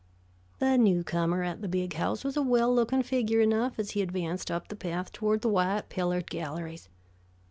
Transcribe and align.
The 0.57 0.77
new 0.79 1.03
comer 1.03 1.43
at 1.43 1.61
the 1.61 1.67
Big 1.67 1.93
House 1.93 2.23
was 2.23 2.35
a 2.35 2.41
well 2.41 2.73
looking 2.73 3.03
figure 3.03 3.39
enough 3.39 3.77
as 3.77 3.91
he 3.91 4.01
advanced 4.01 4.49
up 4.49 4.69
the 4.69 4.75
path 4.75 5.11
toward 5.11 5.41
the 5.41 5.49
white 5.49 5.89
pillared 5.89 6.31
galleries. 6.31 6.89